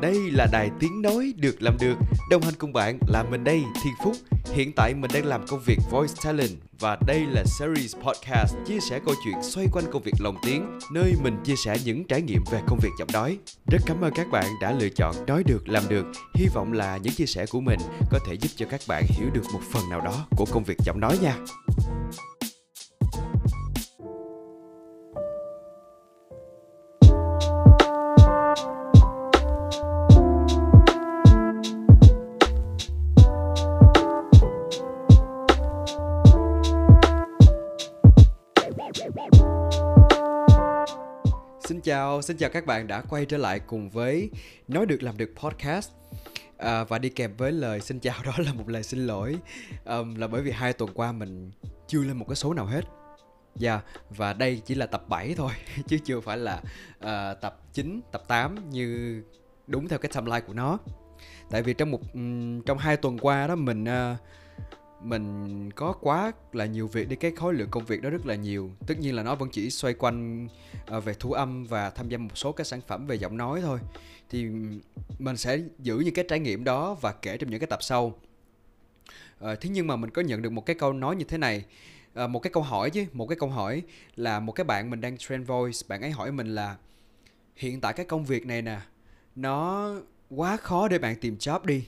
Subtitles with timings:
[0.00, 1.94] Đây là đài tiếng nói được làm được.
[2.30, 4.16] Đồng hành cùng bạn là mình đây, Thiên Phúc.
[4.52, 6.50] Hiện tại mình đang làm công việc Voice Talent
[6.80, 10.78] và đây là series podcast chia sẻ câu chuyện xoay quanh công việc lồng tiếng,
[10.92, 13.38] nơi mình chia sẻ những trải nghiệm về công việc giọng nói.
[13.66, 16.06] Rất cảm ơn các bạn đã lựa chọn nói được làm được.
[16.34, 17.78] Hy vọng là những chia sẻ của mình
[18.10, 20.78] có thể giúp cho các bạn hiểu được một phần nào đó của công việc
[20.84, 21.36] giọng nói nha.
[42.02, 44.30] Chào, xin chào các bạn đã quay trở lại cùng với
[44.68, 45.90] Nói được làm được podcast.
[46.58, 49.36] À, Và đi kèm với lời xin chào đó là một lời xin lỗi.
[49.84, 51.50] Um, Là bởi vì hai tuần qua mình
[51.88, 52.84] chưa lên một cái số nào hết.
[53.56, 55.52] Dạ, yeah, và đây chỉ là tập 7 thôi
[55.86, 56.62] Chứ chưa phải là
[56.98, 59.22] uh, tập 9, tập 8 như
[59.66, 60.78] đúng theo cái timeline của nó.
[61.50, 64.18] Tại vì trong một um, trong hai tuần qua đó mình uh,
[65.02, 68.34] mình có quá là nhiều việc đi cái khối lượng công việc đó rất là
[68.34, 68.70] nhiều.
[68.86, 70.48] Tất nhiên là nó vẫn chỉ xoay quanh
[70.86, 73.60] ờ, về thu âm và tham gia một số các sản phẩm về giọng nói
[73.60, 73.78] thôi.
[74.30, 74.46] Thì
[75.18, 78.18] mình sẽ giữ những cái trải nghiệm đó và kể trong những cái tập sau.
[79.40, 81.64] À, thế nhưng mà mình có nhận được một cái câu nói như thế này.
[82.14, 83.82] À, một cái câu hỏi chứ một cái câu hỏi
[84.16, 86.76] là một cái bạn mình đang trend voice bạn ấy hỏi mình là
[87.56, 88.80] hiện tại cái công việc này nè
[89.36, 89.90] nó
[90.30, 91.86] quá khó để bạn tìm job đi.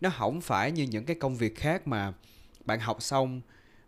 [0.00, 2.12] Nó không phải như những cái công việc khác mà
[2.64, 3.40] bạn học xong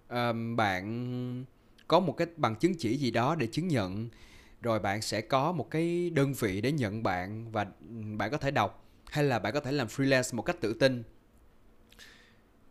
[0.09, 1.45] um, bạn
[1.89, 4.09] có một cái bằng chứng chỉ gì đó để chứng nhận
[4.63, 7.67] rồi bạn sẽ có một cái đơn vị để nhận bạn và
[8.17, 11.03] bạn có thể đọc hay là bạn có thể làm freelance một cách tự tin.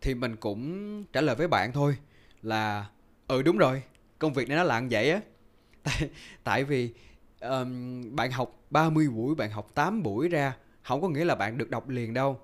[0.00, 1.96] Thì mình cũng trả lời với bạn thôi
[2.42, 2.86] là
[3.28, 3.82] ừ đúng rồi
[4.18, 5.20] công việc này nó lặng vậy á.
[5.82, 6.10] Tại
[6.44, 6.92] tại vì
[7.40, 11.58] um, bạn học 30 buổi bạn học 8 buổi ra không có nghĩa là bạn
[11.58, 12.40] được đọc liền đâu.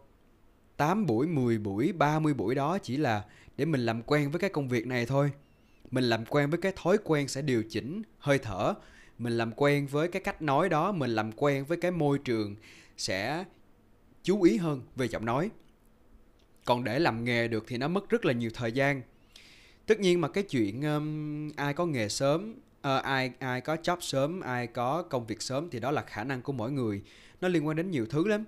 [0.76, 3.24] 8 buổi, 10 buổi, 30 buổi đó chỉ là
[3.58, 5.30] để mình làm quen với cái công việc này thôi.
[5.90, 8.74] Mình làm quen với cái thói quen sẽ điều chỉnh hơi thở.
[9.18, 12.56] Mình làm quen với cái cách nói đó, mình làm quen với cái môi trường
[12.96, 13.44] sẽ
[14.22, 15.50] chú ý hơn về giọng nói.
[16.64, 19.02] Còn để làm nghề được thì nó mất rất là nhiều thời gian.
[19.86, 23.96] Tất nhiên mà cái chuyện um, ai có nghề sớm, uh, ai ai có job
[24.00, 27.02] sớm, ai có công việc sớm thì đó là khả năng của mỗi người.
[27.40, 28.44] Nó liên quan đến nhiều thứ lắm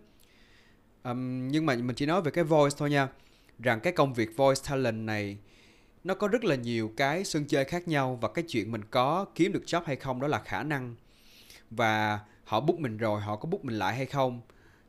[1.04, 3.08] um, nhưng mà mình chỉ nói về cái voice thôi nha
[3.62, 5.38] rằng cái công việc voice talent này
[6.04, 9.26] nó có rất là nhiều cái sân chơi khác nhau và cái chuyện mình có
[9.34, 10.94] kiếm được job hay không đó là khả năng.
[11.70, 14.40] Và họ book mình rồi họ có book mình lại hay không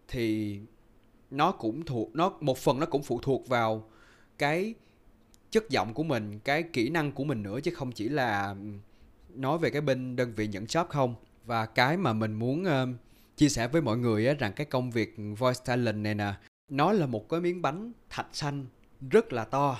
[0.07, 0.59] thì
[1.31, 3.89] nó cũng thuộc nó một phần nó cũng phụ thuộc vào
[4.37, 4.73] cái
[5.51, 8.55] chất giọng của mình cái kỹ năng của mình nữa chứ không chỉ là
[9.29, 11.15] nói về cái bên đơn vị nhận job không.
[11.45, 12.89] Và cái mà mình muốn uh,
[13.37, 16.33] chia sẻ với mọi người á, rằng cái công việc voice talent này nè
[16.71, 18.65] nó là một cái miếng bánh thạch xanh
[19.09, 19.79] rất là to.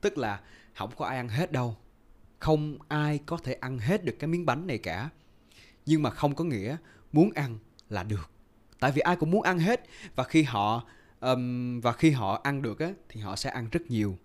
[0.00, 0.40] Tức là
[0.74, 1.76] không có ai ăn hết đâu.
[2.38, 5.08] Không ai có thể ăn hết được cái miếng bánh này cả.
[5.86, 6.76] Nhưng mà không có nghĩa
[7.12, 8.30] muốn ăn là được.
[8.80, 9.84] Tại vì ai cũng muốn ăn hết.
[10.14, 10.84] Và khi họ
[11.20, 14.18] um, và khi họ ăn được á thì họ sẽ ăn rất nhiều.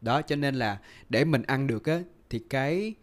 [0.00, 2.00] Đó cho nên là để mình ăn được á
[2.30, 2.94] thì cái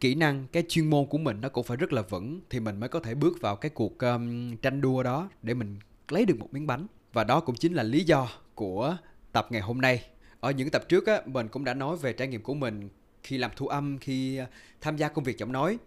[0.00, 2.40] kỹ năng cái chuyên môn của mình nó cũng phải rất là vững.
[2.50, 5.78] Thì mình mới có thể bước vào cái cuộc um, tranh đua đó để mình
[6.12, 6.86] lấy được một miếng bánh.
[7.12, 8.96] Và đó cũng chính là lý do của
[9.32, 10.04] tập ngày hôm nay.
[10.40, 12.88] Ở những tập trước á, mình cũng đã nói về trải nghiệm của mình
[13.22, 14.46] khi làm thu âm, khi à,
[14.80, 15.78] tham gia công việc giọng nói.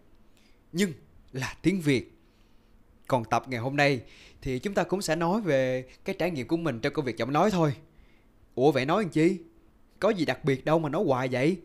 [0.71, 0.93] Nhưng
[1.31, 2.17] là tiếng việt.
[3.07, 4.01] Còn tập ngày hôm nay
[4.41, 7.17] thì chúng ta cũng sẽ nói về cái trải nghiệm của mình trong công việc
[7.17, 7.73] giọng nói thôi.
[8.55, 9.37] Ủa vậy nói làm chi?
[9.99, 11.57] Có gì đặc biệt đâu mà nói hoài vậy?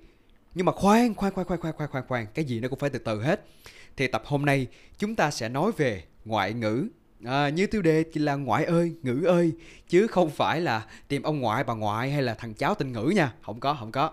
[0.54, 2.90] Nhưng mà khoan khoan khoan khoan khoan khoan khoan khoan, cái gì nó cũng phải
[2.90, 3.44] từ từ hết.
[3.96, 4.66] Thì tập hôm nay
[4.98, 6.88] chúng ta sẽ nói về ngoại ngữ
[7.24, 9.52] à, như tiêu đề thì là ngoại ơi ngữ ơi
[9.88, 13.12] chứ không phải là tìm ông ngoại bà ngoại hay là thằng cháu tên ngữ
[13.14, 13.34] nha.
[13.42, 14.12] Không có không có.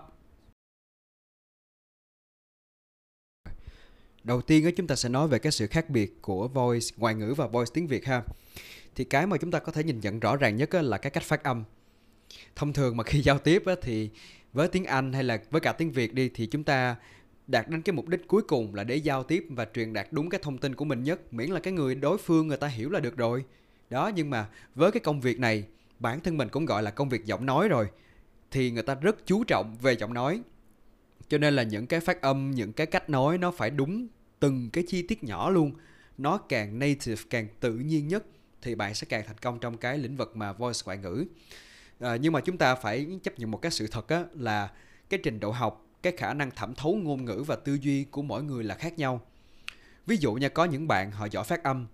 [4.24, 7.14] Đầu tiên á chúng ta sẽ nói về cái sự khác biệt của voice ngoại
[7.14, 8.22] ngữ và voice tiếng việt ha.
[8.94, 11.22] Thì cái mà chúng ta có thể nhìn nhận rõ ràng nhất là cái cách
[11.22, 11.64] phát âm.
[12.56, 14.10] Thông thường mà khi giao tiếp á, thì
[14.52, 16.96] với tiếng Anh hay là với cả tiếng Việt đi thì chúng ta
[17.46, 20.30] đạt đến cái mục đích cuối cùng là để giao tiếp và truyền đạt đúng
[20.30, 22.90] cái thông tin của mình nhất miễn là cái người đối phương người ta hiểu
[22.90, 23.44] là được rồi.
[23.90, 25.64] Đó nhưng mà với cái công việc này
[25.98, 27.86] bản thân mình cũng gọi là công việc giọng nói rồi
[28.50, 30.40] thì người ta rất chú trọng về giọng nói.
[31.28, 34.06] Cho nên là những cái phát âm những cái cách nói nó phải đúng
[34.40, 35.72] từng cái chi tiết nhỏ luôn.
[36.18, 38.24] Nó càng native càng tự nhiên nhất
[38.62, 41.24] thì bạn sẽ càng thành công trong cái lĩnh vực mà voice ngoại ngữ.
[42.00, 44.70] À, nhưng mà chúng ta phải chấp nhận một cái sự thật á là
[45.08, 48.22] cái trình độ học cái khả năng thẩm thấu ngôn ngữ và tư duy của
[48.22, 49.20] mỗi người là khác nhau.
[50.06, 51.86] Ví dụ nha có những bạn họ giỏi phát âm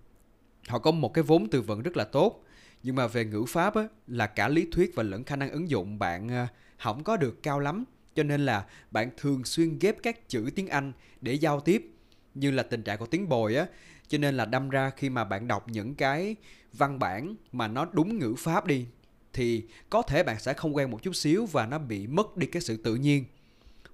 [0.67, 2.43] họ có một cái vốn từ vựng rất là tốt
[2.83, 5.69] nhưng mà về ngữ pháp á, là cả lý thuyết và lẫn khả năng ứng
[5.69, 6.47] dụng bạn ờ,
[6.77, 7.83] không có được cao lắm.
[8.15, 11.91] Cho nên là bạn thường xuyên ghép các chữ tiếng Anh để giao tiếp
[12.33, 13.65] như là tình trạng của tiếng bồi á.
[14.07, 16.35] Cho nên là đâm ra khi mà bạn đọc những cái
[16.73, 18.85] văn bản mà nó đúng ngữ pháp đi
[19.33, 22.47] thì có thể bạn sẽ không quen một chút xíu và nó bị mất đi
[22.47, 23.25] cái sự tự nhiên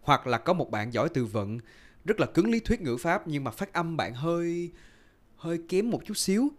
[0.07, 1.59] hoặc là có một bạn giỏi từ vựng.
[2.05, 4.71] Rất là cứng lý thuyết ngữ pháp nhưng mà phát âm bạn hơi
[5.35, 6.49] hơi kém một chút xíu.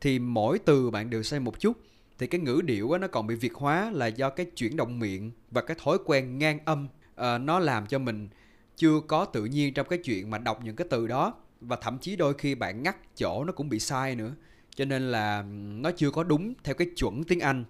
[0.00, 1.76] Thì mỗi từ bạn đều sai một chút.
[2.18, 4.98] Thì cái ngữ điệu á, nó còn bị việt hóa là do cái chuyển động
[4.98, 6.88] miệng và cái thói quen ngang âm.
[7.16, 8.28] À, nó làm cho mình
[8.76, 11.34] chưa có tự nhiên trong cái chuyện mà đọc những cái từ đó.
[11.60, 14.34] Và thậm chí đôi khi bạn ngắt chỗ nó cũng bị sai nữa.
[14.74, 17.64] Cho nên là nó chưa có đúng theo cái chuẩn tiếng Anh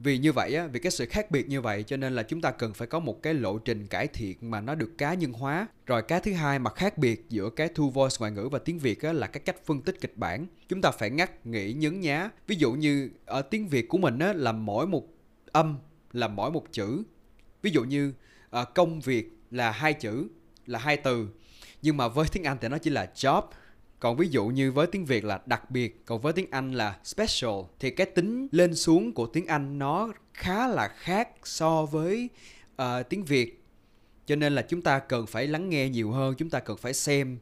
[0.00, 2.40] vì như vậy á vì cái sự khác biệt như vậy cho nên là chúng
[2.40, 5.32] ta cần phải có một cái lộ trình cải thiện mà nó được cá nhân
[5.32, 5.66] hóa.
[5.86, 8.78] Rồi cái thứ hai mà khác biệt giữa cái thu voice ngoại ngữ và tiếng
[8.78, 10.46] việt á là cái cách phân tích kịch bản.
[10.68, 12.30] Chúng ta phải ngắt nghĩ nhấn nhá.
[12.46, 15.06] Ví dụ như ở tiếng việt của mình á là mỗi một
[15.52, 15.78] âm
[16.12, 17.02] là mỗi một chữ.
[17.62, 18.12] Ví dụ như
[18.60, 20.28] uh, công việc là hai chữ
[20.66, 21.28] là hai từ.
[21.82, 23.42] Nhưng mà với tiếng anh thì nó chỉ là job
[24.00, 26.98] còn ví dụ như với tiếng Việt là đặc biệt, còn với tiếng Anh là
[27.04, 32.28] special thì cái tính lên xuống của tiếng Anh nó khá là khác so với
[32.82, 33.62] uh, tiếng Việt.
[34.26, 36.94] Cho nên là chúng ta cần phải lắng nghe nhiều hơn, chúng ta cần phải
[36.94, 37.38] xem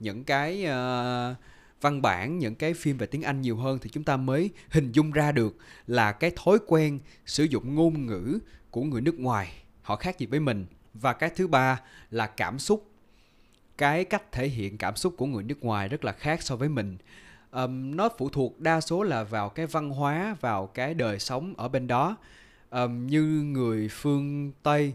[0.00, 1.36] những cái uh,
[1.80, 4.92] văn bản, những cái phim về tiếng Anh nhiều hơn thì chúng ta mới hình
[4.92, 5.56] dung ra được
[5.86, 8.38] là cái thói quen sử dụng ngôn ngữ
[8.70, 9.52] của người nước ngoài
[9.82, 10.66] họ khác gì với mình.
[10.94, 12.87] Và cái thứ ba là cảm xúc
[13.78, 16.68] cái cách thể hiện cảm xúc của người nước ngoài rất là khác so với
[16.68, 16.96] mình.
[17.52, 21.54] Um, nó phụ thuộc đa số là vào cái văn hóa vào cái đời sống
[21.56, 22.16] ở bên đó.
[22.70, 24.94] Um, như người phương tây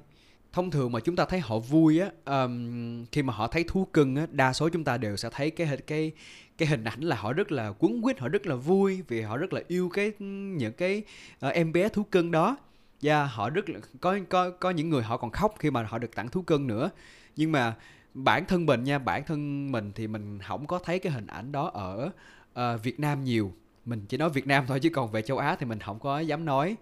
[0.53, 3.87] thông thường mà chúng ta thấy họ vui á um, khi mà họ thấy thú
[3.93, 6.11] cưng á đa số chúng ta đều sẽ thấy cái cái
[6.57, 9.37] cái hình ảnh là họ rất là quấn quýt họ rất là vui vì họ
[9.37, 11.03] rất là yêu cái những cái
[11.45, 12.57] uh, em bé thú cưng đó.
[13.01, 15.83] Và yeah, họ rất là có có có những người họ còn khóc khi mà
[15.83, 16.89] họ được tặng thú cưng nữa.
[17.35, 17.75] Nhưng mà
[18.13, 21.51] bản thân mình nha bản thân mình thì mình không có thấy cái hình ảnh
[21.51, 22.11] đó ở
[22.59, 23.53] uh, Việt Nam nhiều.
[23.85, 26.19] Mình chỉ nói Việt Nam thôi chứ còn về châu Á thì mình không có
[26.19, 26.75] dám nói.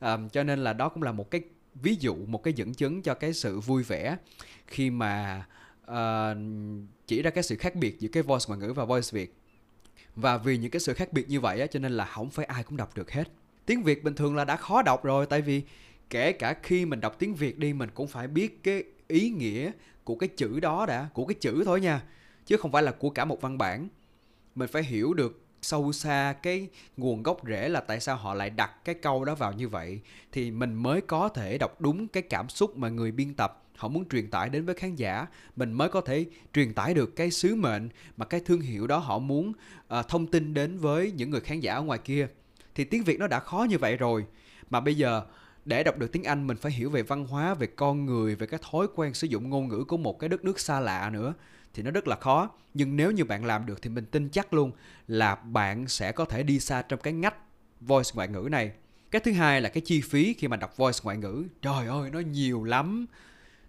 [0.00, 1.40] Um, cho nên là đó cũng là một cái
[1.74, 4.16] ví dụ một cái dẫn chứng cho cái sự vui vẻ
[4.66, 5.44] khi mà
[5.90, 6.36] uh,
[7.06, 9.34] chỉ ra cái sự khác biệt giữa cái voice ngoại ngữ và voice việt.
[10.16, 12.44] Và vì những cái sự khác biệt như vậy á, cho nên là không phải
[12.44, 13.28] ai cũng đọc được hết.
[13.66, 15.62] Tiếng việt bình thường là đã khó đọc rồi tại vì
[16.10, 19.70] kể cả khi mình đọc tiếng việt đi mình cũng phải biết cái ý nghĩa
[20.04, 22.02] của cái chữ đó đã của cái chữ thôi nha
[22.46, 23.88] chứ không phải là của cả một văn bản.
[24.54, 28.50] Mình phải hiểu được sâu xa cái nguồn gốc rễ là tại sao họ lại
[28.50, 30.00] đặt cái câu đó vào như vậy
[30.32, 33.88] thì mình mới có thể đọc đúng cái cảm xúc mà người biên tập họ
[33.88, 35.26] muốn truyền tải đến với khán giả.
[35.56, 38.98] Mình mới có thể truyền tải được cái sứ mệnh mà cái thương hiệu đó
[38.98, 39.52] họ muốn
[39.98, 42.28] uh, thông tin đến với những người khán giả ở ngoài kia.
[42.74, 44.24] Thì tiếng việt nó đã khó như vậy rồi.
[44.70, 45.22] Mà bây giờ
[45.66, 48.46] để đọc được tiếng Anh mình phải hiểu về văn hóa, về con người, về
[48.46, 51.34] cái thói quen sử dụng ngôn ngữ của một cái đất nước xa lạ nữa
[51.74, 52.50] thì nó rất là khó.
[52.74, 54.72] Nhưng nếu như bạn làm được thì mình tin chắc luôn
[55.08, 57.36] là bạn sẽ có thể đi xa trong cái ngách
[57.80, 58.72] voice ngoại ngữ này.
[59.10, 61.44] Cái thứ hai là cái chi phí khi mà đọc voice ngoại ngữ.
[61.62, 63.06] Trời ơi, nó nhiều lắm.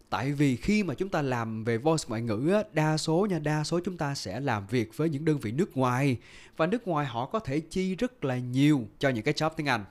[0.09, 3.39] Tại vì khi mà chúng ta làm về voice ngoại ngữ á, đa số nha,
[3.39, 6.17] đa số chúng ta sẽ làm việc với những đơn vị nước ngoài
[6.57, 9.68] và nước ngoài họ có thể chi rất là nhiều cho những cái job tiếng
[9.68, 9.85] Anh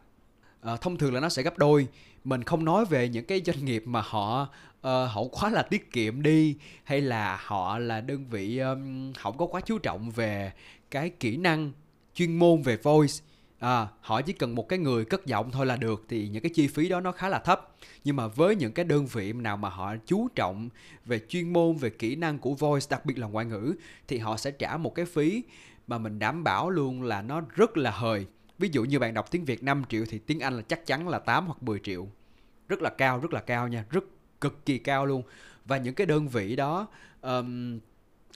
[0.73, 1.89] uh, thông thường là nó sẽ gấp đôi.
[2.25, 5.93] Mình không nói về những cái doanh nghiệp mà họ uh, họ quá là tiết
[5.93, 10.53] kiệm đi hay là họ là đơn vị um, không có quá chú trọng về
[10.91, 11.73] cái kỹ năng
[12.15, 13.15] chuyên môn về voice.
[13.59, 16.53] À, họ chỉ cần một cái người cất giọng thôi là được thì những cái
[16.55, 17.75] chi phí đó nó khá là thấp.
[18.05, 20.69] Nhưng mà với những cái đơn vị nào mà họ chú trọng
[21.05, 23.75] về chuyên môn về kỹ năng của voice đặc biệt là ngoại ngữ
[24.09, 25.43] thì họ sẽ trả một cái phí
[25.87, 28.27] mà mình đảm bảo luôn là nó rất là hời
[28.59, 31.09] ví dụ như bạn đọc tiếng Việt 5 triệu thì tiếng Anh là chắc chắn
[31.09, 32.09] là 8 hoặc 10 triệu.
[32.69, 34.05] Rất là cao rất là cao nha rất
[34.41, 35.23] cực kỳ cao luôn.
[35.65, 36.89] Và những cái đơn vị đó
[37.23, 37.81] um,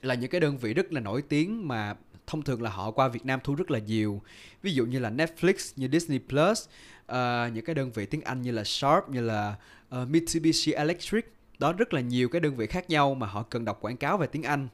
[0.01, 1.95] là những cái đơn vị rất là nổi tiếng mà
[2.27, 4.21] thông thường là họ qua Việt Nam thu rất là nhiều.
[4.61, 6.67] Ví dụ như là Netflix như Disney Plus
[7.11, 9.55] uh, những cái đơn vị tiếng Anh như là Sharp như là
[10.01, 11.33] uh, Mitsubishi Electric.
[11.59, 14.17] Đó rất là nhiều cái đơn vị khác nhau mà họ cần đọc quảng cáo
[14.17, 14.67] về tiếng Anh.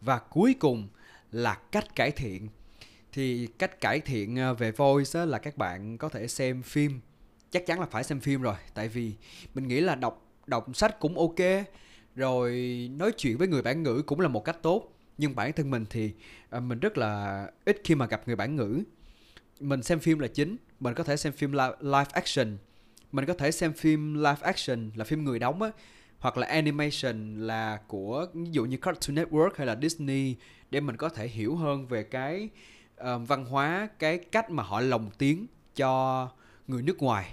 [0.00, 0.88] Và cuối cùng
[1.32, 2.48] là cách cải thiện
[3.12, 7.00] thì cách cải thiện à, về voice là các bạn có thể xem phim.
[7.50, 9.12] Chắc chắn là phải xem phim rồi, tại vì
[9.54, 11.66] mình nghĩ là đọc đọc sách cũng ok,
[12.14, 12.52] rồi
[12.96, 14.96] nói chuyện với người bản ngữ cũng là một cách tốt.
[15.18, 16.12] Nhưng bản thân mình thì
[16.50, 18.82] à, mình rất là ít khi mà gặp người bản ngữ.
[19.60, 22.56] Mình xem phim là chính, mình có thể xem phim live action.
[23.12, 25.70] Mình có thể xem phim live action là phim người đóng á,
[26.18, 30.36] hoặc là animation là của, ví dụ như Cartoon Network hay là Disney,
[30.70, 32.48] để mình có thể hiểu hơn về cái
[33.00, 36.28] uh, văn hóa cái cách mà họ lồng tiếng cho
[36.68, 37.30] người nước ngoài.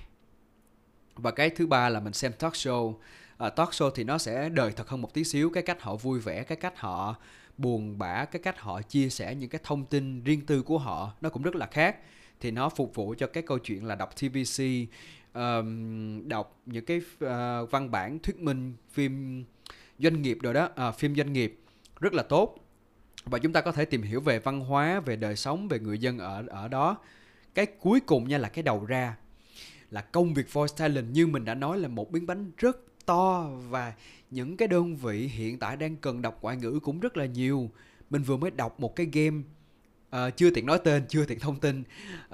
[1.16, 2.88] Và cái thứ ba là mình xem talk show.
[2.88, 5.96] Uh, talk show thì nó sẽ đời thật hơn một tí xíu cái cách họ
[5.96, 7.16] vui vẻ cái cách họ
[7.58, 11.14] buồn bã cái cách họ chia sẻ những cái thông tin riêng tư của họ
[11.22, 11.98] nó cũng rất là khác.
[12.40, 14.64] Thì nó phục vụ cho cái câu chuyện là đọc TVC
[15.34, 19.44] um, đọc những cái uh, văn bản thuyết minh phim
[20.00, 21.60] doanh nghiệp rồi đó uh, phim doanh nghiệp.
[22.00, 22.56] Rất là tốt
[23.30, 25.98] và chúng ta có thể tìm hiểu về văn hóa về đời sống về người
[25.98, 26.98] dân ở ở đó.
[27.54, 29.16] Cái cuối cùng nha là cái đầu ra
[29.92, 31.12] là công việc voice talent.
[31.12, 33.94] Như mình đã nói là một miếng bánh rất to và
[34.32, 37.70] những cái đơn vị hiện tại đang cần đọc ngoại ngữ cũng rất là nhiều.
[38.10, 39.42] Mình vừa mới đọc một cái game
[40.16, 42.34] uh, chưa tiện nói tên chưa tiện thông tin uh,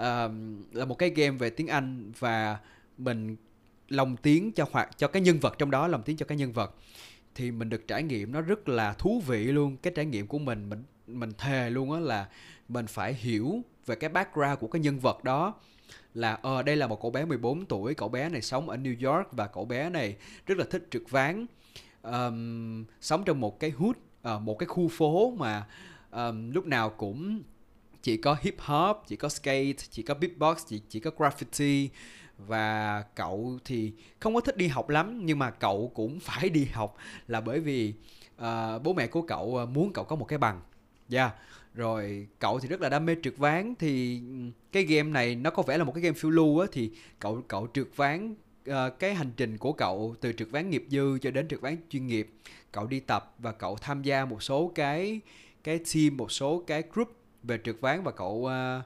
[0.72, 2.58] là một cái game về tiếng anh và
[2.98, 3.36] mình
[3.90, 6.52] lồng tiếng cho hoặc cho cái nhân vật trong đó lồng tiếng cho cái nhân
[6.52, 6.76] vật
[7.36, 9.78] thì mình được trải nghiệm nó rất là thú vị luôn.
[9.78, 12.28] Cái trải nghiệm của mình mình mình thề luôn á là
[12.70, 15.54] mình phải hiểu về cái background của cái nhân vật đó.
[16.14, 19.12] Là ờ đây là một cậu bé 14 tuổi cậu bé này sống ở New
[19.12, 21.46] York và cậu bé này rất là thích trượt ván.
[22.02, 23.96] Um, sống trong một cái hood
[24.36, 25.68] uh, một cái khu phố mà
[26.12, 27.42] um, lúc nào cũng
[28.02, 31.88] chỉ có hip hop chỉ có skate chỉ có beatbox chỉ chỉ có graffiti
[32.38, 36.66] và cậu thì không có thích đi học lắm nhưng mà cậu cũng phải đi
[36.74, 36.98] học
[37.28, 37.94] là bởi vì
[38.36, 40.62] uh, bố mẹ của cậu ờ, muốn cậu có một cái bằng.
[41.12, 41.34] Yeah.
[41.74, 44.22] Rồi cậu thì rất là đam mê trượt ván thì
[44.72, 47.42] cái game này nó có vẻ là một cái game phiêu lưu á thì cậu
[47.48, 48.36] cậu trượt ván
[48.70, 51.78] uh, cái hành trình của cậu từ trượt ván nghiệp dư cho đến trượt ván
[51.90, 52.30] chuyên nghiệp.
[52.72, 55.22] Cậu đi tập và cậu tham gia một số cái
[55.64, 58.84] cái team một số cái group về trượt ván và cậu uh,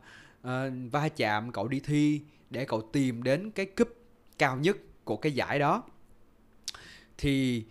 [0.47, 3.87] uh, va chạm cậu đi thi để cậu tìm đến cái cúp
[4.37, 5.83] cao nhất của cái giải đó.
[7.17, 7.65] Thì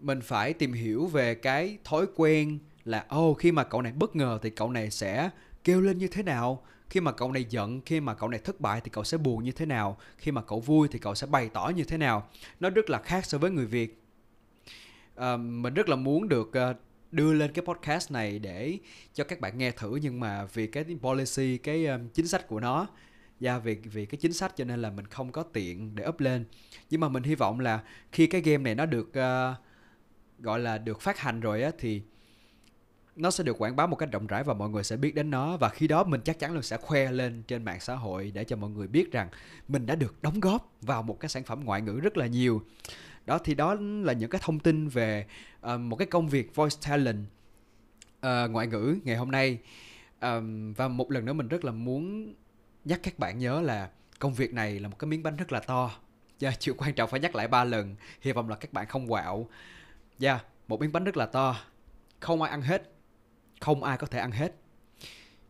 [0.00, 3.92] mình phải tìm hiểu về cái thói quen là ô oh, khi mà cậu này
[3.92, 5.30] bất ngờ thì cậu này sẽ
[5.64, 6.62] kêu lên như thế nào?
[6.90, 9.44] Khi mà cậu này giận khi mà cậu này thất bại thì cậu sẽ buồn
[9.44, 9.98] như thế nào?
[10.18, 12.28] Khi mà cậu vui thì cậu sẽ bày tỏ như thế nào?
[12.60, 14.02] Nó rất là khác so với người việt.
[15.14, 16.76] À, mình rất là muốn được uh,
[17.12, 18.78] đưa lên cái podcast này để
[19.14, 22.60] cho các bạn nghe thử nhưng mà vì cái policy cái um, chính sách của
[22.60, 22.86] nó
[23.40, 26.20] và vì vì cái chính sách cho nên là mình không có tiện để up
[26.20, 26.44] lên.
[26.90, 29.56] Nhưng mà mình hy vọng là khi cái game này nó được uh,
[30.38, 32.02] gọi là được phát hành rồi á thì
[33.16, 35.30] nó sẽ được quảng bá một cách rộng rãi và mọi người sẽ biết đến
[35.30, 35.56] nó.
[35.56, 38.44] Và khi đó mình chắc chắn là sẽ khoe lên trên mạng xã hội để
[38.44, 39.28] cho mọi người biết rằng
[39.68, 42.62] mình đã được đóng góp vào một cái sản phẩm ngoại ngữ rất là nhiều.
[43.26, 45.26] Đó thì đó là những cái thông tin về
[45.74, 47.24] uh, một cái công việc voice talent
[48.18, 49.58] uh, ngoại ngữ ngày hôm nay.
[50.20, 52.34] Um, và một lần nữa mình rất là muốn
[52.86, 53.88] nhắc các bạn nhớ là
[54.18, 55.90] công việc này là một cái miếng bánh rất là to.
[56.38, 57.96] Dạ, yeah, chưa quan trọng phải nhắc lại ba lần.
[58.20, 59.48] Hy vọng là các bạn không quạo.
[60.20, 61.56] Yeah, một miếng bánh rất là to.
[62.20, 62.92] Không ai ăn hết.
[63.60, 64.54] Không ai có thể ăn hết.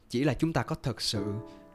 [0.09, 1.25] Chỉ là chúng ta có thực sự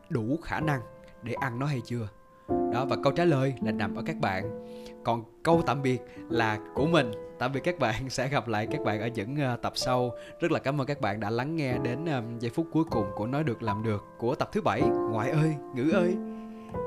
[0.09, 0.81] đủ khả năng
[1.23, 2.07] để ăn nó hay chưa?
[2.47, 4.65] Đó và câu trả lời là nằm ở các bạn
[5.03, 7.11] còn câu tạm biệt là của mình.
[7.39, 7.95] Tạm biệt các bạn.
[8.09, 10.11] Sẽ gặp lại các bạn ở những ờ, tập sau.
[10.39, 12.05] Rất là cảm ơn các bạn đã lắng nghe đến
[12.39, 14.81] giây phút cuối cùng của nói được làm được của tập thứ bảy.
[14.81, 16.15] Ngoại ơi, ngữ ơi.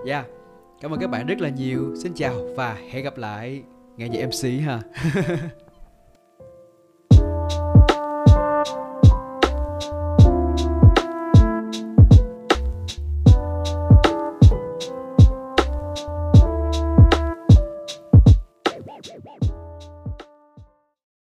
[0.06, 0.26] Yeah.
[0.80, 1.94] Cảm ơn các bạn rất là nhiều.
[2.02, 3.62] Xin chào và hẹn gặp lại.
[3.96, 4.80] Nghe như mc ha.